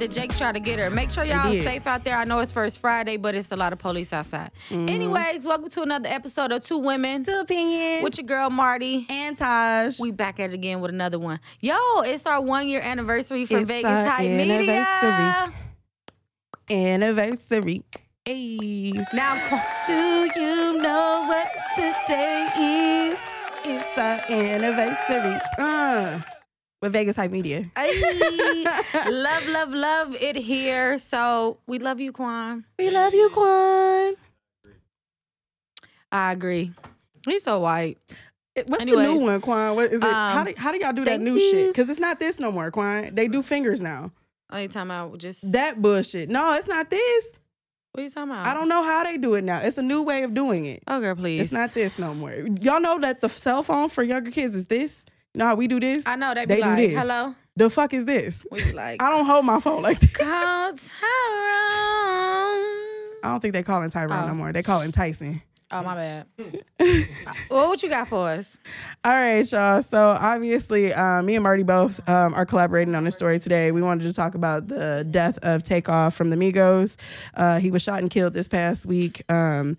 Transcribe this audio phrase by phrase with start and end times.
[0.00, 0.10] Right.
[0.10, 0.90] Jake try to get her?
[0.90, 2.16] Make sure y'all safe out there.
[2.16, 4.50] I know it's first Friday, but it's a lot of police outside.
[4.70, 4.88] Mm-hmm.
[4.88, 8.02] Anyways, welcome to another episode of Two Women Two opinions.
[8.02, 9.06] with your girl Marty.
[9.10, 10.00] and Taj.
[10.00, 11.38] We back at it again with another one.
[11.60, 14.86] Yo, it's our one year anniversary for It's Vegas Hype Media.
[14.86, 15.54] anniversary.
[16.70, 17.84] anniversary.
[18.24, 18.92] Hey.
[19.12, 19.34] Now,
[19.86, 23.18] Do you know what today is?
[23.64, 25.38] It's our anniversary.
[25.58, 26.20] Uh,
[26.80, 27.70] with Vegas Hype Media.
[27.76, 28.64] Ay,
[29.10, 30.98] love, love, love it here.
[30.98, 32.64] So we love you, Quan.
[32.78, 34.14] We love you, Quan.
[36.12, 36.72] I agree.
[37.26, 37.98] He's so white.
[38.66, 39.76] What's the new one, Quan?
[39.76, 40.02] What is it?
[40.02, 41.50] how um, do how do y'all do that new you.
[41.50, 41.68] shit?
[41.68, 43.14] Because it's not this no more, Quan.
[43.14, 44.10] They do fingers now.
[44.50, 46.28] Oh, you talking about just That bullshit.
[46.28, 47.38] No, it's not this.
[47.92, 48.46] What are you talking about?
[48.46, 49.60] I don't know how they do it now.
[49.60, 50.82] It's a new way of doing it.
[50.86, 51.40] Oh, girl, please.
[51.40, 52.32] It's not this no more.
[52.60, 55.06] Y'all know that the cell phone for younger kids is this.
[55.38, 56.06] How we do this?
[56.06, 56.94] I know they be They do like, this.
[56.96, 58.46] "Hello." The fuck is this?
[58.50, 60.16] We like, I don't hold my phone like this.
[60.16, 60.90] "Call Tyrone."
[63.22, 64.28] I don't think they call him Tyrone Oh.
[64.28, 64.52] no more.
[64.52, 65.42] They call him Tyson.
[65.72, 66.26] Oh, my bad.
[67.50, 68.58] well, what you got for us?
[69.04, 69.82] All right, y'all.
[69.82, 73.70] So obviously, um, me and Marty both um, are collaborating on this story today.
[73.70, 76.96] We wanted to talk about the death of Takeoff from the Migos.
[77.34, 79.22] Uh, he was shot and killed this past week.
[79.30, 79.78] Um,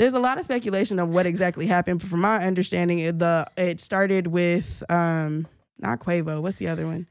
[0.00, 3.46] there's a lot of speculation of what exactly happened, but from my understanding, it, the
[3.58, 5.46] it started with um,
[5.78, 6.40] not Quavo.
[6.40, 7.06] What's the other one?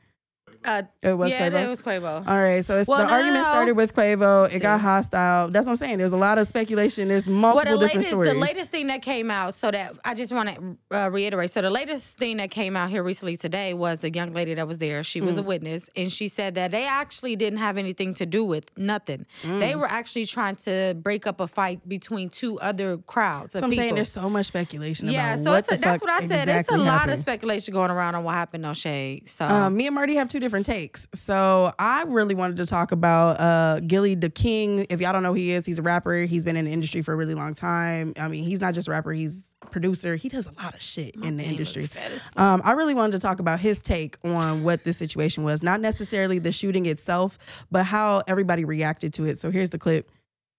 [0.65, 1.63] Uh, It was yeah, Quavo.
[1.65, 2.27] it was Quavo.
[2.27, 3.49] All right, so it's Well, the no, argument no.
[3.49, 4.47] started with Quavo.
[4.47, 4.59] It See.
[4.59, 5.47] got hostile.
[5.49, 5.97] That's what I'm saying.
[5.99, 7.07] There's a lot of speculation.
[7.07, 8.33] There's well, multiple the different latest, stories.
[8.33, 11.51] the latest thing that came out, so that I just want to uh, reiterate.
[11.51, 14.67] So the latest thing that came out here recently today was a young lady that
[14.67, 15.03] was there.
[15.03, 15.25] She Mm.
[15.25, 18.65] was a witness, and she said that they actually didn't have anything to do with
[18.77, 19.25] nothing.
[19.43, 19.79] They Mm.
[19.79, 23.71] were actually trying to break up a fight between two other crowds of so I'm
[23.71, 23.83] people.
[23.83, 25.09] saying there's so much speculation.
[25.09, 26.47] yeah, about so what it's a, that's what I said.
[26.47, 28.63] it's a exactly lot of speculation going around on what happened.
[28.63, 29.29] No shade.
[29.29, 31.07] So Um, me and Marty have two different takes.
[31.13, 34.85] So I really wanted to talk about uh, Gillie Da King.
[34.89, 36.23] If y'all don't know who he is, he's a rapper.
[36.25, 38.13] He's been in the industry for a really long time.
[38.19, 40.15] I mean, he's not just a rapper, he's a producer.
[40.15, 41.87] He does a lot of shit in the industry.
[42.35, 45.63] Um, I really wanted to talk about his take on what this situation was.
[45.63, 47.37] Not necessarily the shooting itself,
[47.71, 49.37] but how everybody reacted to it.
[49.37, 50.09] So here's the clip.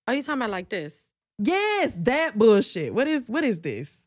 [0.06, 1.06] are you talking about like this?
[1.38, 2.94] Yes, that bullshit.
[2.94, 4.06] What is what is this?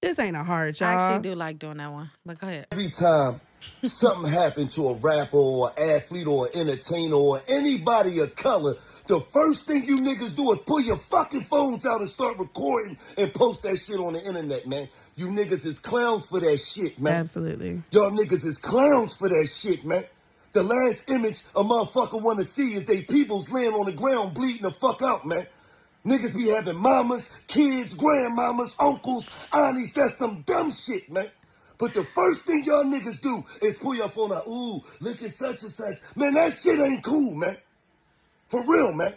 [0.00, 1.00] This ain't a hard I y'all.
[1.00, 2.10] actually do like doing that one.
[2.26, 2.66] But go ahead.
[2.72, 3.40] Every time
[3.82, 8.74] something happened to a rapper or athlete or entertainer or anybody of color,
[9.06, 12.96] the first thing you niggas do is pull your fucking phones out and start recording
[13.18, 14.88] and post that shit on the internet, man.
[15.16, 17.14] You niggas is clowns for that shit, man.
[17.14, 17.82] Absolutely.
[17.90, 20.04] Y'all niggas is clowns for that shit, man.
[20.52, 24.62] The last image a motherfucker wanna see is they peoples laying on the ground bleeding
[24.62, 25.46] the fuck out, man.
[26.04, 29.92] Niggas be having mamas, kids, grandmamas, uncles, aunties.
[29.92, 31.28] That's some dumb shit, man.
[31.82, 34.46] But the first thing y'all niggas do is pull your phone out.
[34.46, 35.98] Ooh, look at such and such.
[36.14, 37.56] Man, that shit ain't cool, man.
[38.46, 39.16] For real, man.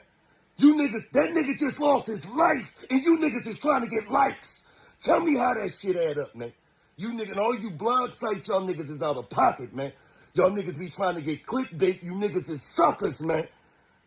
[0.57, 4.09] You niggas, that nigga just lost his life, and you niggas is trying to get
[4.09, 4.63] likes.
[4.97, 6.51] Tell me how that shit add up, man.
[6.97, 9.91] You niggas, and all you blog sites, y'all niggas is out of pocket, man.
[10.33, 12.01] Y'all niggas be trying to get clickbait.
[12.01, 13.47] You niggas is suckers, man.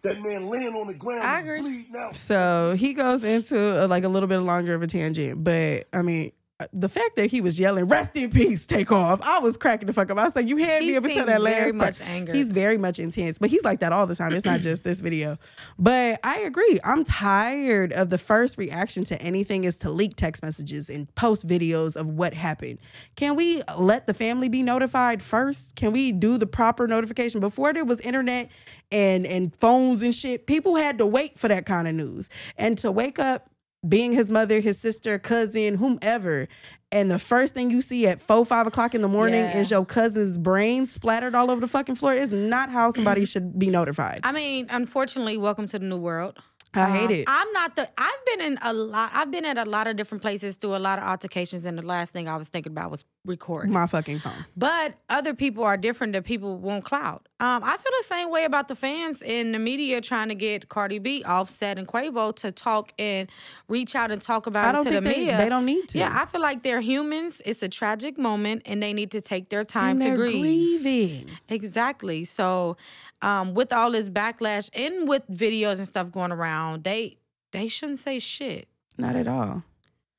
[0.02, 1.60] That man laying on the ground I agree.
[1.60, 2.16] bleeding out.
[2.16, 6.02] So he goes into uh, like a little bit longer of a tangent, but I
[6.02, 6.32] mean,
[6.72, 9.92] the fact that he was yelling "Rest in peace, take off," I was cracking the
[9.92, 10.18] fuck up.
[10.18, 12.34] I was like, "You had He me up until that last very part." much angered.
[12.34, 14.32] He's very much intense, but he's like that all the time.
[14.32, 15.38] It's not just this video.
[15.78, 16.78] But I agree.
[16.84, 21.46] I'm tired of the first reaction to anything is to leak text messages and post
[21.46, 22.78] videos of what happened.
[23.14, 25.76] Can we let the family be notified first?
[25.76, 28.50] Can we do the proper notification before there was internet
[28.90, 30.46] and and phones and shit?
[30.46, 33.48] People had to wait for that kind of news and to wake up
[33.86, 36.46] being his mother, his sister, cousin, whomever,
[36.90, 39.58] and the first thing you see at four, five o'clock in the morning Yeah.
[39.58, 43.58] is your cousin's brain splattered all over the fucking floor is not how somebody should
[43.58, 44.20] be notified.
[44.24, 46.38] I mean, unfortunately, welcome to the new world.
[46.74, 47.24] I hate Um, it.
[47.28, 47.88] I'm not the.
[47.98, 49.10] I've been in a lot.
[49.14, 51.82] I've been at a lot of different places through a lot of altercations, and the
[51.82, 53.72] last thing I was thinking about was recording.
[53.72, 54.44] My fucking phone.
[54.56, 57.27] But other people are different that people won't cloud.
[57.40, 60.68] Um, I feel the same way about the fans in the media trying to get
[60.68, 63.30] Cardi B, Offset, and Quavo to talk and
[63.68, 65.36] reach out and talk about I it to the they, media.
[65.36, 65.98] they don't need to.
[65.98, 67.40] Yeah, I feel like they're humans.
[67.46, 70.40] It's a tragic moment, and they need to take their time and to grieve.
[70.82, 71.30] grieving.
[71.48, 72.24] Exactly.
[72.24, 72.76] So,
[73.22, 77.18] um, with all this backlash and with videos and stuff going around, they
[77.52, 78.66] they shouldn't say shit.
[78.96, 79.62] Not at all.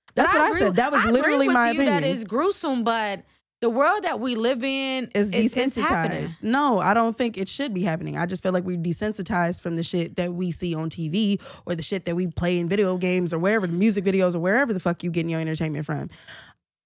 [0.07, 0.75] But That's what I agree- said.
[0.77, 2.01] That was I literally my you opinion.
[2.01, 3.23] That is gruesome, but
[3.61, 6.41] the world that we live in is desensitized.
[6.43, 8.17] no, I don't think it should be happening.
[8.17, 11.75] I just feel like we're desensitized from the shit that we see on TV or
[11.75, 14.71] the shit that we play in video games or wherever, the music videos or wherever
[14.71, 16.09] the fuck you getting your entertainment from.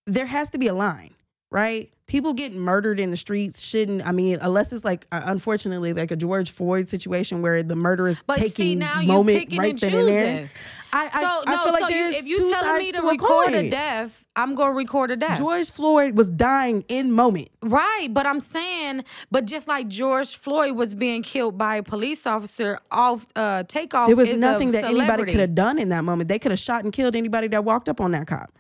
[0.07, 1.13] There has to be a line.
[1.53, 1.89] Right?
[2.07, 4.05] People getting murdered in the streets shouldn't.
[4.05, 8.09] I mean, unless it's like uh, unfortunately like a George Floyd situation where the murder
[8.09, 10.49] is But taking see, now moment picking right and then and there.
[10.91, 12.97] I, I, So I no, feel like so you, there's if you telling me sides
[12.97, 13.69] to record a coin.
[13.69, 15.37] death, I'm gonna record a death.
[15.37, 17.49] George Floyd was dying in moment.
[17.61, 22.27] Right, but I'm saying, but just like George Floyd was being killed by a police
[22.27, 24.07] officer off uh takeoff.
[24.07, 26.27] There was a nothing that anybody could have done in that moment.
[26.27, 28.51] They could have shot and killed anybody that walked up on that cop.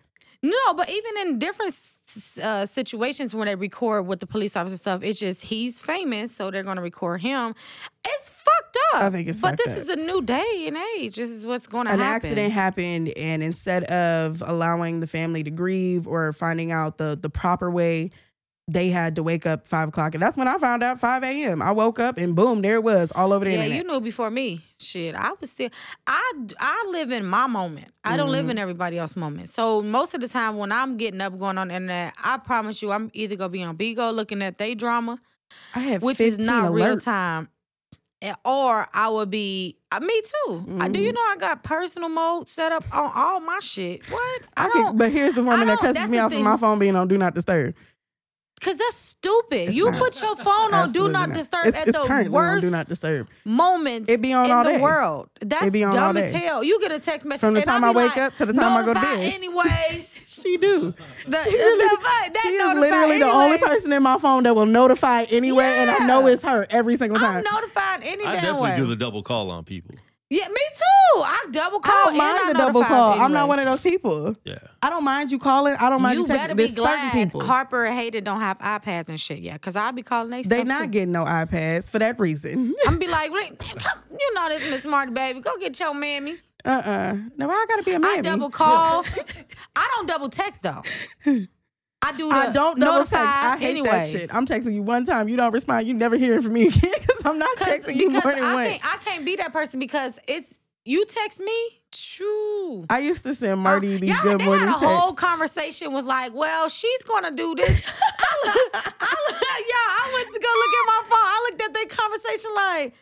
[0.43, 1.73] No, but even in different
[2.43, 6.51] uh, situations when they record with the police officer stuff, it's just he's famous, so
[6.51, 7.55] they're gonna record him.
[8.05, 9.03] It's fucked up.
[9.03, 9.77] I think it's but this up.
[9.77, 11.15] is a new day and age.
[11.15, 16.07] This is what's gonna An accident happened, and instead of allowing the family to grieve
[16.09, 18.11] or finding out the the proper way,
[18.67, 21.61] they had to wake up five o'clock, and that's when I found out five a.m.
[21.61, 23.77] I woke up and boom, there it was all over the Yeah, internet.
[23.77, 24.61] you knew before me.
[24.79, 25.69] Shit, I was still.
[26.07, 27.89] I I live in my moment.
[28.05, 28.31] I don't Mm-hmm.
[28.31, 29.49] live in everybody else's moment.
[29.49, 32.81] So most of the time when I'm getting up, going on the internet, I promise
[32.81, 35.19] you, I'm either gonna be on Bigo looking at they drama,
[35.73, 37.49] I had which is 15 not real time,
[38.21, 39.77] eh, or I would be.
[39.91, 40.65] Uh, me too.
[40.79, 41.15] I, do you Mm-hmm.
[41.15, 44.09] know I got personal mode set up on all my shit?
[44.09, 44.41] What?
[44.57, 44.85] I, I don't.
[44.87, 47.17] can, but here's the woman that cusses me off of my phone being on Do
[47.17, 47.75] Not Disturb.
[48.63, 49.67] Cause that's stupid.
[49.69, 49.99] It's you not.
[49.99, 52.75] put your phone on do Absolutely not disturb It's, at it's the worst on Do
[52.75, 53.27] Not Disturb.
[53.45, 54.81] moments It be on in all the day.
[54.81, 55.29] world.
[55.41, 56.39] That's be on dumb all as day.
[56.39, 56.63] hell.
[56.63, 58.45] You get a text message From the and time I, I wake like, up to
[58.45, 60.93] the time I go to "Notify bed." Anyways, She do.
[61.27, 64.43] The- she really, the- that she is notify literally the only person in my phone
[64.43, 67.37] that will notify anywhere, and I know it's her every single time.
[67.37, 67.53] I'm time.
[67.53, 69.95] notified any I damn definitely do the double call on people.
[70.35, 71.19] Yeah, me too.
[71.21, 71.93] I double call.
[71.95, 73.21] I don't mind the double notify call.
[73.21, 74.35] I'm not one of those people.
[74.43, 74.57] Yeah.
[74.81, 75.75] I don't mind you calling.
[75.79, 76.37] I don't mind you, You texting.
[76.37, 77.43] better be There's certain glad people.
[77.43, 80.37] Harper and Hayden don't have iPads and shit yet, cause I'll be calling they.
[80.41, 80.87] they stuff not too.
[80.89, 82.73] getting no iPads for that reason.
[82.87, 85.41] I'm be like, "Wait, come, you know this, Miss Marty, baby.
[85.41, 86.37] Go get your mammy.
[86.65, 88.17] Uh uh No, why I gotta be a I mammy.
[88.19, 89.03] I double call.
[89.75, 90.81] I don't double text though.
[92.03, 92.29] I do.
[92.29, 93.13] The I don't double text.
[93.15, 93.91] I hate anyways.
[93.91, 94.35] that shit.
[94.35, 97.21] I'm texting you one time, you don't respond, you never hearing from me again because
[97.23, 98.69] I'm not texting you more than I once.
[98.69, 101.79] can't, I can't be that person because it's you text me.
[101.91, 102.85] True.
[102.89, 104.99] I used to send Marty oh, these Y'all, good they morning had a texts.
[104.99, 107.89] whole conversation was like, well, she's gonna do this.
[108.19, 111.19] I, look, I, look, y'all, I went to go look at my phone.
[111.19, 112.93] I looked at the conversation like,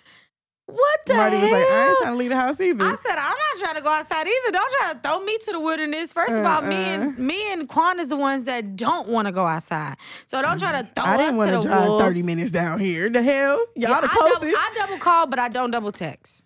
[0.71, 1.43] what the Marty hell?
[1.43, 2.83] was like, I ain't trying to leave the house either.
[2.85, 4.51] I said, I'm not trying to go outside either.
[4.51, 6.13] Don't try to throw me to the wilderness.
[6.13, 6.79] First of uh, all, me Uh-uh.
[7.01, 9.95] and me and Quan is the ones that don't want to go outside.
[10.25, 12.03] So don't try to throw I didn't us want to to the drive wolves.
[12.05, 13.09] 30 minutes down here.
[13.09, 13.57] The hell?
[13.75, 14.41] Y'all Yeah, the I, closest.
[14.41, 16.43] double, I double call, but I don't double text.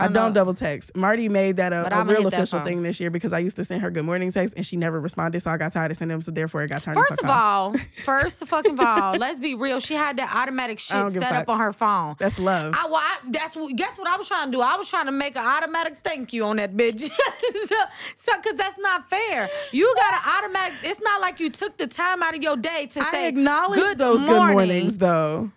[0.00, 0.32] I don't know.
[0.32, 0.96] double text.
[0.96, 3.82] Marty made that a, a real official thing this year because I used to send
[3.82, 6.22] her good morning text and she never responded, so I got tired of sending them,
[6.22, 6.96] so therefore it got turned.
[6.96, 7.30] First of off.
[7.30, 9.80] all, first of fucking all, let's be real.
[9.80, 12.16] She had that automatic shit set up on her phone.
[12.18, 12.74] that's love.
[12.76, 13.74] I, well, I, that's what.
[13.76, 14.60] Guess what I was trying to do?
[14.60, 17.00] I was trying to make an automatic thank you on that bitch.
[17.66, 17.76] so,
[18.16, 19.48] so, cause that's not fair.
[19.72, 20.78] You got an automatic.
[20.82, 23.78] It's not like you took the time out of your day to I say acknowledge
[23.78, 24.36] good those morning.
[24.46, 25.50] good mornings though.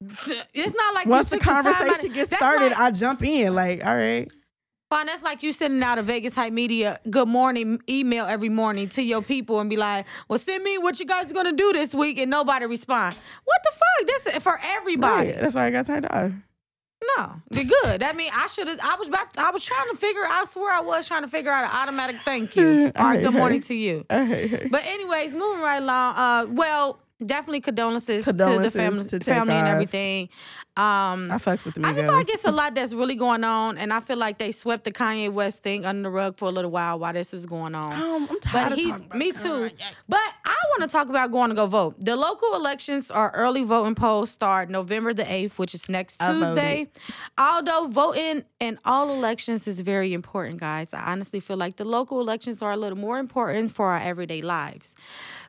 [0.00, 3.22] It's not like Once the took time out conversation of- gets started, Like, I jump
[3.22, 3.54] in.
[3.54, 4.30] Like, all right.
[4.88, 8.88] Fine, that's like you sending out a Vegas Hype Media good morning email every morning
[8.88, 11.94] to your people and be like, well, send me what you guys gonna do this
[11.94, 13.14] week and nobody respond.
[13.44, 14.06] What the fuck?
[14.24, 15.28] This for everybody.
[15.30, 15.40] Right.
[15.40, 16.32] That's why I got turned off.
[17.16, 18.00] No, they're good.
[18.00, 18.80] That mean I should have.
[18.82, 19.38] I was about.
[19.38, 20.22] I was trying to figure.
[20.28, 22.90] I swear I was trying to figure out an automatic thank you.
[22.96, 24.04] All right, good morning to you.
[24.08, 26.14] But anyways, moving right along.
[26.16, 30.28] Uh, well, definitely condolences, Condolences to the family, to family and everything.
[30.76, 31.96] Um, I fucks with the I Migos.
[31.96, 34.52] just feel like it's a lot that's really going on, and I feel like they
[34.52, 37.44] swept the Kanye West thing under the rug for a little while while this was
[37.44, 37.92] going on.
[37.92, 39.42] Um, I'm tired But of he, talking about me Kanye.
[39.70, 39.70] too.
[40.08, 41.96] But I want to talk about going to go vote.
[41.98, 46.32] The local elections are early voting polls start November the 8th, which is next I
[46.32, 46.40] voted.
[46.48, 46.88] Tuesday.
[47.36, 52.20] Although voting in all elections is very important, guys, I honestly feel like the local
[52.20, 54.94] elections are a little more important for our everyday lives.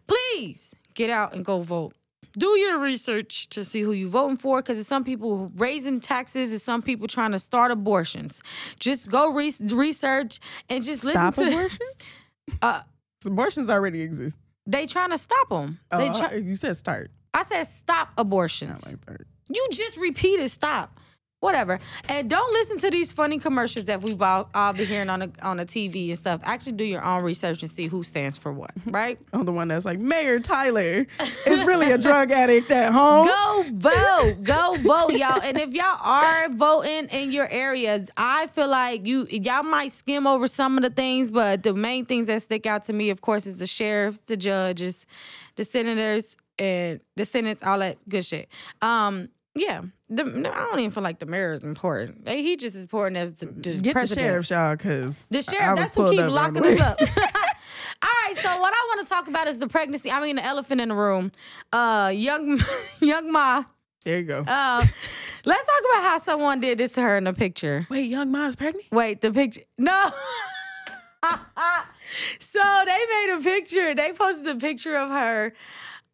[0.07, 1.93] Please get out and go vote.
[2.37, 6.51] Do your research to see who you're voting for because there's some people raising taxes
[6.51, 8.41] and some people trying to start abortions.
[8.79, 12.05] Just go re- research and just Stop listen to abortions?
[12.61, 12.81] Uh,
[13.25, 14.35] abortions already exist.
[14.65, 15.79] they trying to stop them.
[15.91, 17.11] Oh, They try- you said start.
[17.33, 18.91] I said stop abortions.
[18.91, 19.21] Not like.
[19.49, 20.99] You just repeated stop.
[21.41, 21.79] Whatever.
[22.07, 25.31] And don't listen to these funny commercials that we've all, all be hearing on the
[25.41, 26.39] on the TV and stuff.
[26.43, 29.17] Actually do your own research and see who stands for what, right?
[29.33, 31.07] I'm the one that's like Mayor Tyler
[31.47, 33.25] is really a drug addict at home.
[33.25, 34.35] Go vote.
[34.43, 35.41] Go vote, y'all.
[35.41, 40.27] And if y'all are voting in your areas, I feel like you y'all might skim
[40.27, 43.21] over some of the things, but the main things that stick out to me, of
[43.21, 45.07] course, is the sheriffs, the judges,
[45.55, 48.47] the senators, and the senates, all that good shit.
[48.83, 49.81] Um, yeah.
[50.09, 52.27] The, I don't even feel like the mayor is important.
[52.27, 54.25] He he just as important as the, the Get president.
[54.25, 56.99] the sheriff, y'all, because The sheriff, that's who keep locking us up.
[58.03, 60.09] All right, so what I want to talk about is the pregnancy.
[60.09, 61.31] I mean, the elephant in the room.
[61.71, 62.59] Uh, young,
[62.99, 63.65] Young M.A.
[64.03, 64.39] There you go.
[64.39, 64.83] Um,
[65.45, 67.85] let's talk about how someone did this to her in the picture.
[67.91, 68.85] Wait, young mom's pregnant?
[68.91, 69.61] Wait, the picture.
[69.77, 70.11] No.
[72.39, 73.93] so they made a picture.
[73.93, 75.53] They posted a picture of her,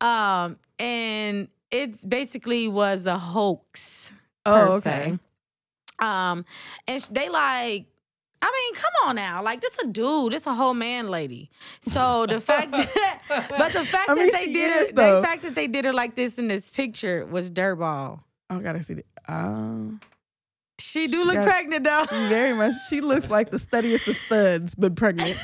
[0.01, 4.11] um, and it basically was a hoax.
[4.45, 5.17] per Oh, okay.
[5.99, 6.05] se.
[6.05, 6.45] Um,
[6.87, 7.85] and sh- they like.
[8.39, 9.41] I mean, come on now.
[9.41, 10.31] Like, this a dude.
[10.31, 11.49] This a whole man lady.
[11.81, 15.21] So the fact that, but the fact I mean, that they did is, it, though.
[15.21, 18.19] the fact that they did it like this in this picture was dirtball.
[18.49, 19.07] I gotta see it.
[19.27, 19.99] Um,
[20.79, 22.05] She do She look got- pregnant though.
[22.07, 22.75] she very much.
[22.89, 25.35] She looks like the studiest of studs, but pregnant.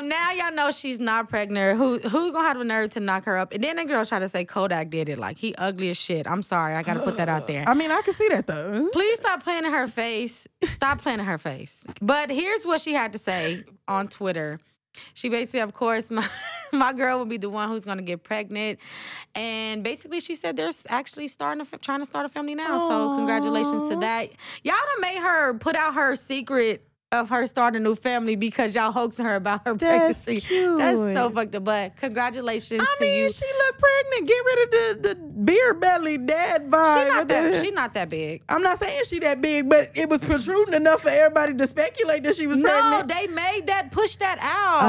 [0.00, 1.78] um, now y'all know she's not pregnant.
[1.78, 3.52] Who who gonna have the nerve to knock her up?
[3.52, 5.18] And then the girl tried to say Kodak did it.
[5.18, 6.26] Like he ugly as shit.
[6.26, 7.64] I'm sorry, I gotta put that out there.
[7.68, 8.88] I mean, I can see that though.
[8.92, 10.46] Please stop playing in her face.
[10.62, 11.84] Stop playing in her face.
[12.02, 14.60] But here's what she had to say on Twitter.
[15.14, 16.26] She basically, of course, my
[16.72, 18.80] my girl will be the one who's gonna get pregnant,
[19.34, 22.78] and basically she said they're actually starting, a, trying to start a family now.
[22.78, 24.30] So congratulations to that.
[24.62, 28.72] Y'all done made her put out her secret of her starting a new family because
[28.76, 30.56] y'all hoaxing her about her That's pregnancy.
[30.76, 31.64] That's so fucked up.
[31.64, 33.30] But congratulations I to mean, you.
[33.30, 34.28] she look pregnant.
[34.28, 34.70] Get rid of
[35.02, 37.02] the, the beer belly dad vibe.
[37.02, 37.50] She not that.
[37.64, 38.42] She not that big.
[38.48, 42.22] I'm not saying she that big, but it was protruding enough for everybody to speculate
[42.22, 43.08] that she was No, pregnant.
[43.08, 44.80] they made that push that out.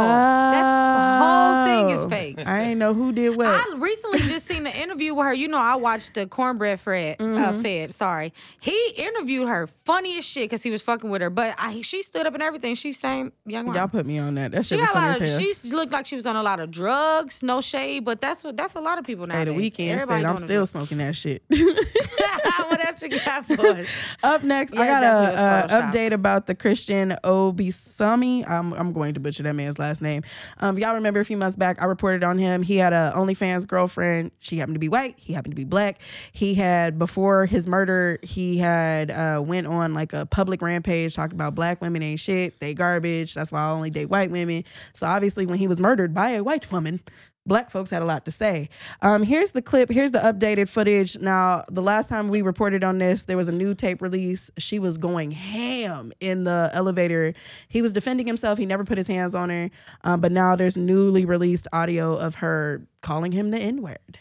[0.51, 2.09] That's whole thing is Oh.
[2.09, 2.37] fake.
[2.61, 3.47] I ain't know who did what.
[3.47, 5.33] I recently just seen the interview with her.
[5.33, 7.61] You know, I watched the Cornbread Fred, uh, Mm-hmm.
[7.61, 7.93] Fed.
[7.93, 9.67] Sorry, he interviewed her.
[9.85, 11.29] Funniest shit because he was fucking with her.
[11.29, 12.75] But I, she stood up and everything.
[12.75, 13.75] She's same young mom.
[13.75, 14.51] Y'all put me on that.
[14.51, 15.29] That she shit was got a lot of.
[15.29, 17.43] She looked like she was on a lot of drugs.
[17.43, 19.35] No shade, but that's what that's a lot of people now.
[19.35, 21.43] Hey, the weekend said I'm still smoking that shit.
[22.71, 23.87] what else you got for us?
[24.23, 28.47] Up next, Yeah, I got a, uh update about the Christian Obisami.
[28.49, 30.23] I'm, I'm going to butcher that man's last name.
[30.59, 32.50] Um, y'all remember a few months back, I reported on him.
[32.62, 34.31] He had a OnlyFans girlfriend.
[34.39, 35.15] She happened to be white.
[35.17, 36.01] He happened to be black.
[36.31, 41.36] He had before his murder, he had uh, went on like a public rampage talking
[41.36, 42.60] about black women ain't shit.
[42.60, 43.34] They garbage.
[43.34, 44.63] That's why I only date white women.
[44.93, 47.00] So obviously, when he was murdered by a white woman,
[47.45, 48.69] black folks had a lot to say.
[49.01, 49.89] Um, here's the clip.
[49.89, 51.17] Here's the updated footage.
[51.19, 54.51] Now, the last time we reported on this, there was a new tape release.
[54.57, 57.33] She was going ham in the elevator.
[57.67, 58.57] He was defending himself.
[58.57, 59.69] He never put his hands on her.
[60.03, 64.19] Um, but now there's newly released audio of her calling him the N word.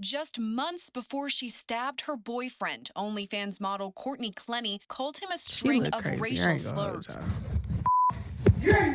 [0.00, 5.86] Just months before she stabbed her boyfriend, OnlyFans model Courtney Clenny called him a string
[5.86, 6.20] of crazy.
[6.20, 7.18] Racial ain't gonna hold slurs.
[8.64, 8.94] Y'all.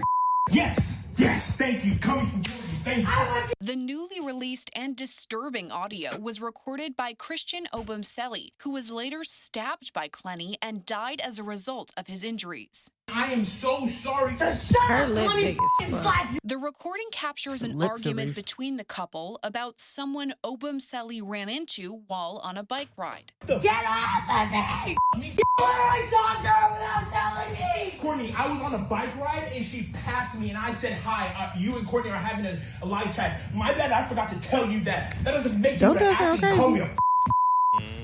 [0.51, 1.95] Yes, yes, thank you.
[1.97, 3.55] Coming from Georgia, thank you.
[3.61, 9.93] The newly released and disturbing audio was recorded by Christian Obumseli, who was later stabbed
[9.93, 12.89] by Clenny and died as a result of his injuries.
[13.13, 14.33] I am so sorry.
[14.33, 16.27] Her lip big as fuck.
[16.43, 18.35] The recording captures Some an argument fillers.
[18.35, 23.31] between the couple about someone Obumseli ran into while on a bike ride.
[23.45, 24.95] The Get off of me!
[25.15, 27.97] You literally talked to her without telling me!
[27.99, 31.27] Courtney, I was on a bike ride and she passed me and I said hi.
[31.37, 33.39] Uh, you and Courtney are having a, a live chat.
[33.53, 35.15] My bad, I forgot to tell you that.
[35.23, 36.59] That doesn't make Don't you that an sound athlete.
[36.59, 36.89] Call me a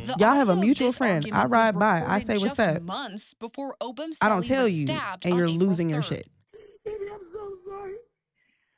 [0.05, 1.27] The Y'all have a mutual friend.
[1.31, 2.03] I ride by.
[2.05, 5.89] I say, "What's up?" Months before Obumseli I don't tell you, and you're April losing
[5.89, 6.05] your 3rd.
[6.05, 6.27] shit.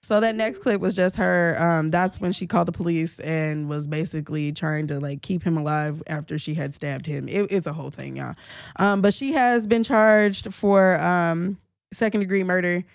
[0.07, 1.61] So that next clip was just her.
[1.61, 5.57] Um, that's when she called the police and was basically trying to like keep him
[5.57, 7.27] alive after she had stabbed him.
[7.27, 8.35] It, it's a whole thing, y'all.
[8.77, 11.57] Um, but she has been charged for um,
[11.91, 12.85] second degree murder.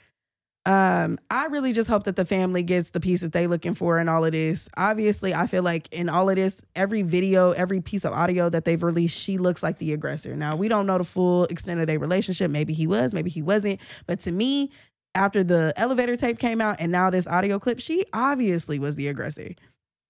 [0.64, 4.09] Um, I really just hope that the family gets the pieces they looking for in
[4.09, 4.69] all of this.
[4.76, 8.64] Obviously, I feel like in all of this, every video, every piece of audio that
[8.64, 10.37] they've released, she looks like the aggressor.
[10.37, 12.50] Now we don't know the full extent of their relationship.
[12.50, 13.81] Maybe he was, maybe he wasn't.
[14.07, 14.71] But to me,
[15.14, 19.09] after the elevator tape came out and now this audio clip, she obviously was the
[19.09, 19.49] aggressor.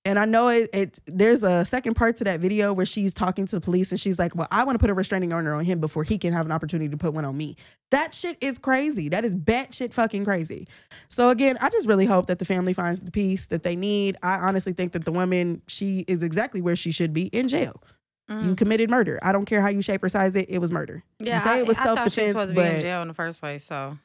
[0.05, 3.47] And I know it, it there's a second part to that video where she's talking
[3.47, 5.65] to the police and she's like, Well, I want to put a restraining order on
[5.65, 7.57] him before he can have an opportunity to put one on me.
[7.93, 9.09] That shit is crazy.
[9.09, 10.67] That is batshit fucking crazy.
[11.09, 14.17] So again, I just really hope that the family finds the peace that they need.
[14.23, 17.81] I honestly think that the woman, she is exactly where she should be in jail.
[18.29, 18.57] You mm.
[18.57, 19.19] committed murder.
[19.23, 21.03] I don't care how you shape or size it, it was murder.
[21.19, 23.03] Yeah, you say I, it was self thought she was supposed to be in jail
[23.03, 23.65] in the first place.
[23.65, 23.99] So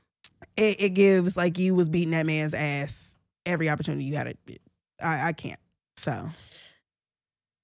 [0.58, 4.28] it, it gives like you was beating that man's ass every opportunity you had.
[4.28, 4.62] It.
[5.02, 5.60] I, I can't.
[5.98, 6.30] So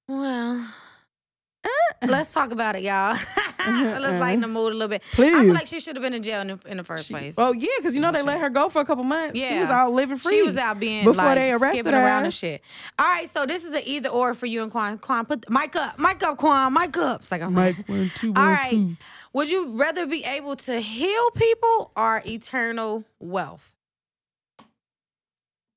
[0.10, 0.67] Well,
[1.63, 2.08] uh.
[2.08, 3.17] let's talk about it, y'all.
[3.65, 4.19] Uh-huh, let's uh-huh.
[4.19, 5.02] lighten the mood a little bit.
[5.13, 5.34] Please.
[5.34, 7.36] I feel like she should have been in jail in the, in the first place.
[7.38, 9.38] Oh yeah, because you know they let her go for a couple months.
[9.38, 9.48] Yeah.
[9.48, 10.36] she was out living free.
[10.36, 11.93] She was out being before like, they arrested her.
[11.93, 12.62] around and shit.
[13.00, 14.98] All right, so this is an either or for you and Quan.
[14.98, 17.22] Quan, put the mic up, mic up, Quan, mic up.
[17.22, 18.69] It's like I'm Mike one two All one right.
[18.72, 18.98] two.
[19.32, 23.74] Would you rather be able to heal people or eternal wealth,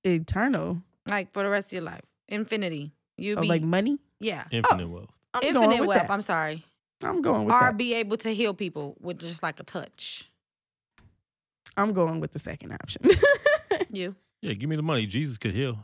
[0.04, 2.92] Eternal, like for the rest of your life, infinity?
[3.16, 3.98] You oh, be like money.
[4.20, 5.20] yeah, Infinite oh, wealth.
[5.34, 6.02] I'm going infinite with wealth.
[6.02, 6.10] that.
[6.10, 6.64] I'm sorry,
[7.02, 7.76] I'm going with or that.
[7.76, 10.30] be able to heal people with just like a touch.
[11.76, 13.02] I'm going with the second option.
[13.92, 14.14] You.
[14.42, 15.06] Yeah, give me the money.
[15.06, 15.78] Jesus could heal.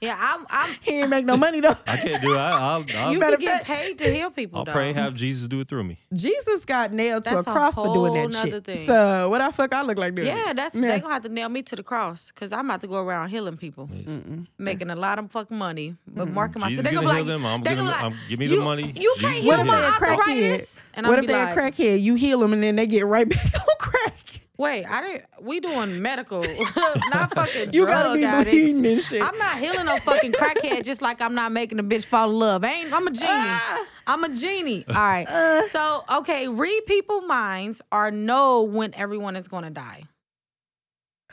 [0.00, 0.44] Yeah, I'm.
[0.50, 1.76] I'm he ain't make no money though.
[1.86, 2.36] I can't do it.
[2.36, 4.58] I, I'll, I'll, you better can get paid to heal people.
[4.58, 4.72] I'll though.
[4.72, 5.98] pray, have Jesus do it through me.
[6.12, 8.64] Jesus got nailed to That's a a cross for doing whole that shit.
[8.64, 8.74] thing.
[8.86, 10.28] So what the fuck I look like doing?
[10.28, 10.56] Yeah, it?
[10.56, 10.80] that's Yeah.
[10.82, 13.30] they gonna have to nail me to the cross because I'm about to go around
[13.30, 14.48] healing people, Amazing.
[14.58, 16.70] making a lot of fucking money, but marking myself.
[16.70, 17.46] Jesus They gonna gonna heal be like, them.
[17.46, 18.92] I'm they gonna, gonna be I'm, like, give me you, the money.
[18.96, 20.80] You can't Jesus heal What if they my a arthritis.
[20.96, 22.00] What if they a like, crackhead?
[22.02, 24.40] You heal them and then they get right back on crack.
[24.56, 25.24] Wait, I didn't.
[25.40, 26.40] We doing medical,
[27.12, 28.50] not fucking You drug gotta be addicts.
[28.52, 29.20] bleeding and shit.
[29.22, 32.38] I'm not healing no fucking crackhead, just like I'm not making a bitch fall in
[32.38, 32.62] love.
[32.64, 32.92] I ain't.
[32.92, 33.28] I'm a genie.
[33.30, 33.86] Ah.
[34.06, 34.84] I'm a genie.
[34.88, 35.26] All right.
[35.70, 40.04] so okay, read people minds or know when everyone is gonna die.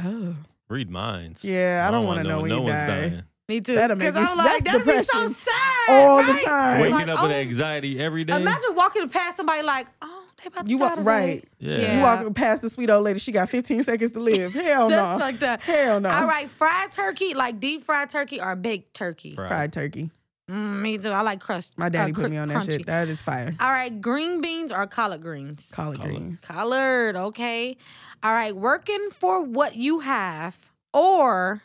[0.04, 0.36] Oh,
[0.70, 1.44] Read minds.
[1.44, 2.88] Yeah, I don't wanna wanna know when no one's die.
[2.88, 3.24] dying.
[3.50, 3.76] Me too.
[3.76, 5.30] That'll make 'Cause me- I'm like, that's that'd be so depression.
[5.30, 5.90] sad.
[5.90, 6.80] all the time.
[6.82, 8.36] Waking Like, up with oh, anxiety every day.
[8.36, 11.44] Imagine walking past somebody like, oh, they about to You walk right.
[11.60, 11.78] yeah.
[11.78, 11.96] Yeah.
[11.98, 13.20] You walk past the sweet old lady.
[13.20, 14.54] She got 15 seconds to live.
[14.56, 14.96] Hell no.
[14.96, 15.62] That's like that.
[15.62, 16.10] Hell no.
[16.10, 19.34] All right, fried turkey, like deep fried turkey or baked turkey.
[19.34, 19.48] Fried.
[19.50, 20.10] Fried turkey.
[20.50, 21.10] Mm, me too.
[21.10, 21.78] I like crust.
[21.78, 22.72] My daddy uh, put me on that crunchy.
[22.80, 22.86] shit.
[22.88, 23.56] That is fire.
[23.60, 25.72] All right, green beans or collard greens?
[25.74, 26.14] Collard Collard.
[26.16, 26.42] greens.
[26.44, 27.78] Colored, okay.
[28.24, 31.64] All right, working for what you have or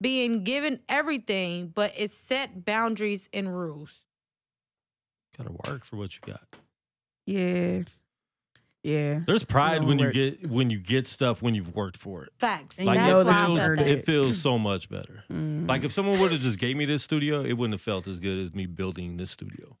[0.00, 4.02] being given everything, but it's set boundaries and rules.
[5.36, 6.42] Gotta work for what you got.
[7.26, 7.82] Yeah.
[8.84, 9.20] Yeah.
[9.26, 12.30] There's pride No when you get when you get stuff when you've worked for it.
[12.38, 12.78] Facts.
[12.78, 15.24] And Like That's it that why I feels, felt earned it feels so much better.
[15.32, 15.68] Mm.
[15.68, 18.18] Like if someone would have just gave me this studio, it wouldn't have felt as
[18.20, 19.76] good as me building this studio.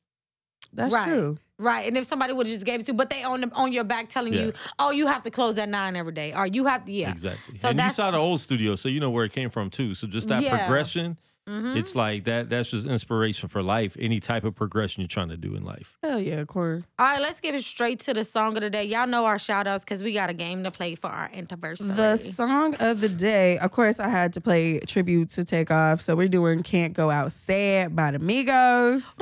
[0.72, 1.06] That's Right.
[1.06, 1.38] true.
[1.60, 3.50] Right, and if somebody would have just gave it to, you, but they on the,
[3.54, 4.42] on your back telling Yeah.
[4.46, 7.10] you, oh, you have to close at nine every day, or you have to, yeah,
[7.10, 7.58] Exactly.
[7.58, 9.70] So and you that's- saw the old studio, so you know where it came from
[9.70, 9.94] too.
[9.94, 10.58] So just that Yeah.
[10.58, 11.16] progression,
[11.48, 11.76] Mhm.
[11.76, 12.48] it's like that.
[12.50, 13.96] That's just inspiration for life.
[13.98, 15.96] Any type of progression you're trying to do in life.
[16.02, 16.84] Hell yeah, Corey.
[16.98, 18.84] All right, let's get it straight to the song of the day.
[18.84, 21.88] Y'all know our shout outs because we got a game to play for our anniversary.
[21.88, 26.00] The song of the day, of course, I had to play tribute to Takeoff.
[26.02, 29.16] So we're doing Can't Go Out Sad by the Migos.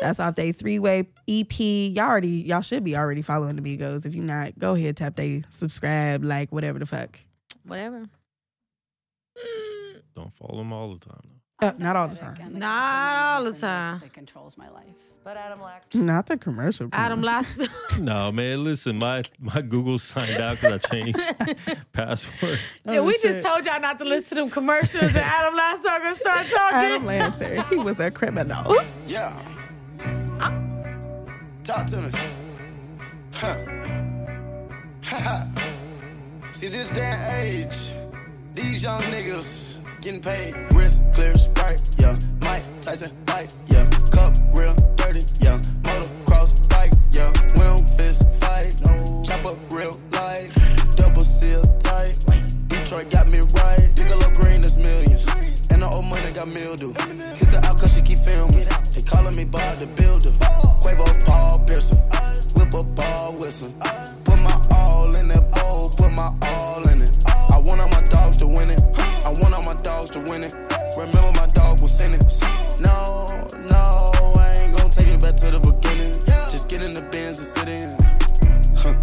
[0.00, 1.58] That's off their three way EP.
[1.58, 4.04] Y'all already, y'all should be already following the Migos.
[4.04, 7.18] If you're not, go ahead, tap they subscribe, like whatever the fuck.
[7.64, 8.06] Whatever.
[10.14, 11.33] Don't follow them all the time.
[11.64, 11.76] Though.
[11.76, 12.58] Uh, not all the time.
[12.58, 14.02] Not all the time.
[14.04, 14.84] It controls my life.
[15.24, 15.94] But Adam lacks.
[15.94, 16.88] Not the commercial.
[16.92, 17.66] Adam last.
[17.98, 18.62] No, man.
[18.64, 21.18] Listen, my my Google signed out because I changed
[21.92, 22.76] passwords.
[22.84, 23.22] yeah, we shit.
[23.22, 26.46] just told y'all not to listen to them commercials, and Adam last song gonna start
[26.50, 26.78] talking.
[26.78, 27.62] Adam Lancer.
[27.70, 28.74] He was a criminal.
[29.06, 29.32] Yeah.
[31.62, 32.10] Talk to me.
[35.04, 35.46] Huh.
[36.52, 37.92] See this damn age,
[38.54, 39.73] these young niggas
[40.04, 40.54] getting paid.
[40.74, 42.18] Wrist clear, sprite, yeah.
[42.42, 43.88] Mike Tyson bite, yeah.
[44.12, 45.58] Cup real dirty, yeah.
[45.80, 47.32] Motocross bike, yeah.
[47.56, 48.76] Don't fist fight,
[49.24, 50.52] chop up real life.
[50.96, 52.18] Double seal tight.
[52.68, 53.88] Detroit got me right.
[53.94, 55.26] Diggle up green, that's millions.
[55.70, 56.92] And the old money got mildew.
[57.38, 58.68] Kick her out cause she keep filming.
[58.94, 60.36] They calling me Bob the Builder.
[60.84, 61.96] Quavo Paul Pearson.
[62.60, 63.72] Whip a ball whistle.
[64.24, 67.24] Put my all in that bowl, oh, put my all in it.
[67.26, 68.93] I want all my dogs to win it.
[69.24, 70.54] I want all my dogs to win it.
[70.98, 72.44] Remember my dog was sentenced.
[72.82, 73.26] No,
[73.58, 76.12] no, I ain't gonna take it back to the beginning.
[76.50, 77.88] Just get in the bins and sit in.
[78.76, 78.94] Huh.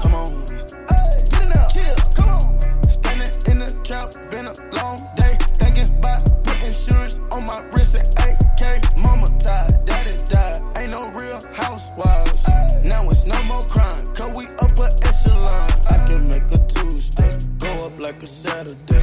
[0.00, 0.46] Come on.
[0.46, 1.96] Get in there.
[2.14, 2.62] Come on.
[2.86, 5.34] Standing in the trap, been a long day.
[5.58, 8.62] Thinking about put insurance on my wrist and AK.
[9.02, 10.62] Mama tired, daddy died.
[10.78, 12.46] Ain't no real housewives.
[12.84, 15.66] Now it's no more crime, cause we upper echelon.
[15.90, 18.97] I can make a Tuesday, go up like a Saturday.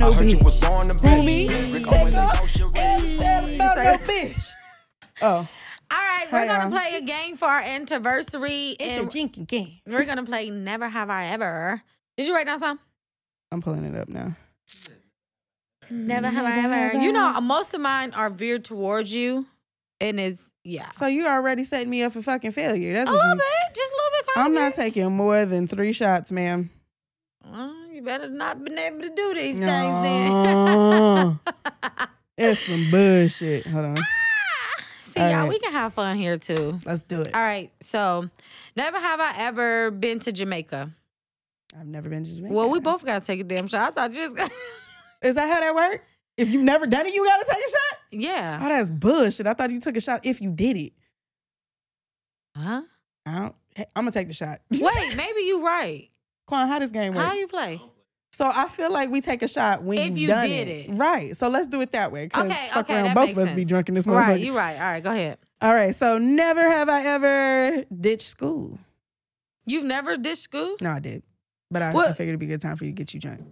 [0.00, 0.44] No I heard you bitch.
[0.44, 1.72] was born a Homie, bitch.
[1.84, 3.12] Take off no shit and rich.
[3.18, 4.50] sad about no bitch.
[5.22, 5.46] Oh, All
[5.98, 6.70] right, we're Hey, gonna y'all.
[6.70, 9.80] play a game for our anniversary, it's a and jinky game.
[9.86, 11.82] we're gonna play Never Have I Ever.
[12.16, 12.84] Did you write down something?
[13.52, 14.36] I'm pulling it up now.
[15.90, 16.74] Never have I ever.
[16.96, 19.46] have You know, most of mine are veered towards you,
[20.00, 22.92] and it's yeah, So you already setting me up for fucking failure.
[22.92, 23.36] That's a little you.
[23.36, 24.26] bit, just a little bit.
[24.36, 26.70] I'm not taking more than three shots, ma'am.
[27.44, 31.38] Well, you better not been able to do these things then.
[32.38, 33.66] It's some bullshit.
[33.66, 33.98] Hold on.
[33.98, 34.04] Ah.
[35.02, 35.48] See, All y'all, right.
[35.50, 36.78] we can have fun here too.
[36.86, 37.34] Let's do it.
[37.34, 38.30] All right, so
[38.76, 40.90] never have I ever been to Jamaica.
[41.78, 42.54] I've never been to Jamaica.
[42.54, 43.88] Well, we both gotta take a damn shot.
[43.88, 44.50] I thought you just got.
[45.22, 46.02] Is that how that work?
[46.38, 47.98] If you've never done it, you gotta take a shot?
[48.12, 48.60] yeah.
[48.62, 49.46] Oh, that's bullshit.
[49.46, 50.92] I thought you took a shot if you did it.
[52.56, 52.82] Huh?
[53.26, 54.60] I don't, hey, I'm gonna take the shot.
[54.70, 54.80] Wait,
[55.16, 56.08] maybe you're right.
[56.46, 57.24] Quan, how this game work?
[57.24, 57.80] How you play?
[58.32, 60.88] So I feel like we take a shot when If you've done did it.
[60.88, 60.92] it.
[60.94, 61.36] Right.
[61.36, 62.24] So let's do it that way.
[62.34, 63.68] Okay, fuck okay, around, that both makes of us be sense.
[63.68, 64.28] drunk in this motherfucker.
[64.28, 64.74] Right, you right.
[64.74, 65.38] All right, go ahead.
[65.60, 65.94] All right.
[65.94, 68.78] So never have I ever ditched school.
[69.66, 70.76] You've never ditched school?
[70.80, 71.22] No, I did.
[71.70, 73.42] But I, I figured it'd be a good time for you to get you drunk.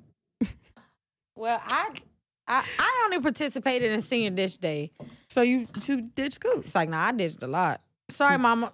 [1.38, 1.91] Well, I,
[2.49, 4.91] I I only participated in senior ditch day.
[5.29, 6.59] So you, you ditched school.
[6.59, 7.81] It's like, nah, I ditched a lot.
[8.11, 8.43] Sorry, hmm.
[8.43, 8.73] mama.